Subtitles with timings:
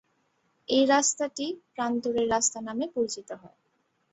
[0.69, 3.57] এই রাস্তাটি প্রান্তরের রাস্তা নামে পরিচিত হয়।